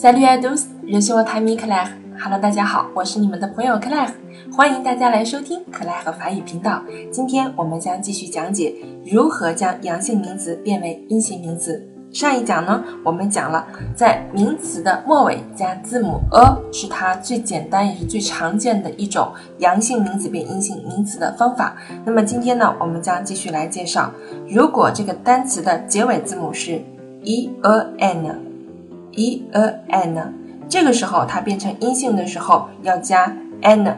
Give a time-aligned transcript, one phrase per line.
[0.00, 1.88] Salut à tous, je suis votre ami Claire.
[2.18, 4.08] Hello，大家好，我是你们的朋友 Claire，
[4.50, 6.82] 欢迎大家来收听 Claire 法语频道。
[7.12, 8.74] 今天我们将继续讲解
[9.04, 11.86] 如何将阳性名词变为阴性名词。
[12.14, 21.76] 上一讲呢，我们讲了在名词的末尾加字母 a 是它最简单也是最常见的一种阳性名词变阴性名词的方法。
[22.06, 24.10] 那么今天呢，我们将继续来介绍，
[24.48, 26.80] 如果这个单词的结尾字母是
[27.22, 28.49] e a n。
[29.12, 30.34] E a n，
[30.68, 33.96] 这个时候它变成阴性的时候要加 n a，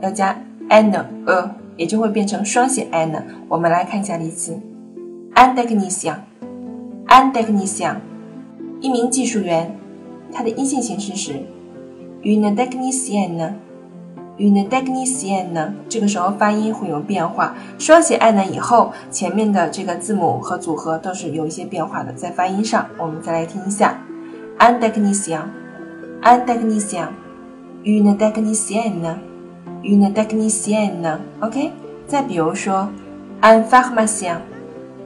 [0.00, 0.36] 要加
[0.68, 3.24] n a，也就会变成双写 n。
[3.48, 4.58] 我们来看一下例词
[5.34, 7.96] ：an technician，an technician，
[8.80, 9.76] 一名技术员，
[10.32, 11.34] 它的阴性形式是
[12.22, 15.72] une technicienne，une technicienne。
[15.88, 24.00] 这个时候发音会有变化，双写 n 以后，前面的这个字母和组合都是有一些变化的，在发音上，我们再来听一下。
[24.58, 25.42] Un technicien,
[26.22, 27.10] un technicien,
[27.84, 29.18] une technicienne,
[29.82, 31.18] une technicienne.
[31.40, 31.72] OK，
[32.06, 32.88] 再比如说
[33.42, 34.38] ，un pharmacien,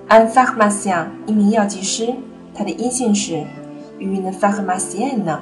[0.08, 2.14] un pharmacien，一名药剂师，
[2.54, 3.42] 它的阴性是
[3.98, 5.38] une pharmacienne,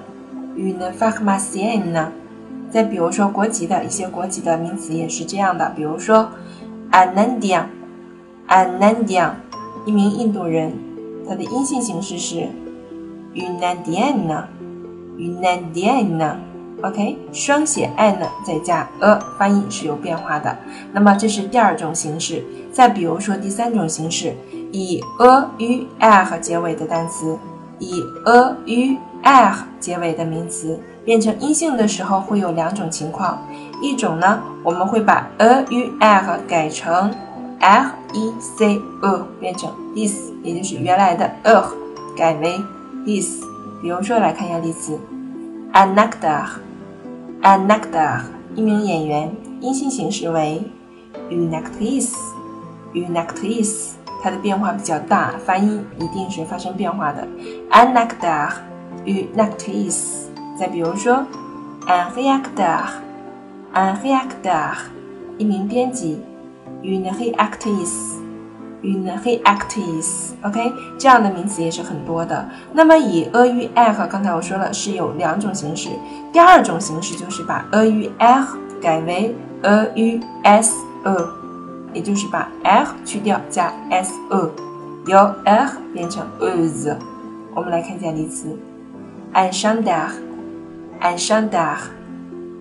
[0.56, 2.06] une pharmacienne。
[2.70, 6.30] 再比如说国籍的一些国籍的名词也是这样的，比如说
[6.92, 7.64] ，un Indien,
[8.48, 9.32] un Indien，
[9.84, 10.72] 一名印度人，
[11.28, 12.48] 它的阴性形式是。
[13.34, 14.44] 云南 Diana，
[15.16, 20.56] 云南 Diana，OK，双写 n 再加 a，发音是有变化的。
[20.92, 22.44] 那么这是第二种形式。
[22.72, 24.34] 再比如说第三种形式，
[24.70, 27.38] 以 a u r 结尾的单词，
[27.78, 33.42] 以 a u r 结尾的名词变成阴性的时候，会有两种情况。
[33.82, 37.12] 一种呢，我们会把 a u r 改成
[37.60, 41.64] r e c e，变成 this，也就是原来的 a，
[42.16, 42.60] 改为。
[43.06, 43.44] is，
[43.80, 44.98] 比如说来看一下例子
[45.72, 48.20] ，an actor，an actor，
[48.54, 50.62] 一名演员，阴性形式为
[51.30, 53.90] une actrice，une actrice，
[54.22, 57.26] 它的变化比较大，发音一定是发生变化的
[57.70, 60.26] ，an actor，une actrice。
[60.58, 61.24] 再比如说
[61.86, 64.74] ，an reactor，an reactor，
[65.38, 66.20] 一名编辑
[66.82, 68.18] ，une rédactrice。
[68.82, 72.48] Une réactrice，OK，这样的名词也是很多的。
[72.72, 75.90] 那么以 a u r 刚才我说了是有两种形式，
[76.32, 78.46] 第二种形式就是把 a u r
[78.80, 80.74] 改为 a u s
[81.04, 81.28] e，
[81.92, 84.50] 也就是把 f 去掉加 s e，
[85.06, 86.88] 由 f 变成 us。
[87.54, 88.56] 我们来看一下例词
[89.34, 91.76] ：un chanteur，un chanteur，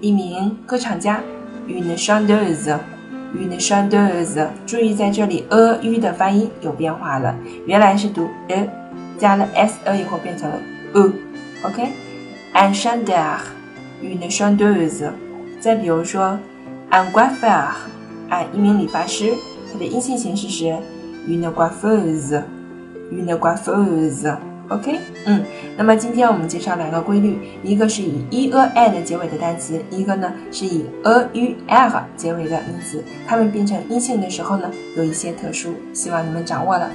[0.01, 1.19] 一名歌唱家
[1.67, 2.75] ；une chanteuse。
[3.35, 8.69] Une chanteuse，注意在这里 a u 的发音有变化了，原来是读 e，
[9.17, 10.57] 加了 s e 以后变成了
[10.93, 15.09] u，OK？un chanteur，une chanteuse。
[15.59, 16.37] 再比如说
[16.91, 17.69] ，un coiffeur，
[18.29, 19.33] 啊，一名理发师，
[19.71, 20.75] 它的阴性形式是
[21.27, 24.35] une coiffeuse，une coiffeuse。
[24.69, 25.43] OK，嗯，
[25.77, 36.91] 那么今天我们介绍两个规律，一个是以 e a n 结尾的单词，一个呢是以 a u r 结尾的名词，它们变成阴性的时候呢，有一些特殊，希望你们掌握了。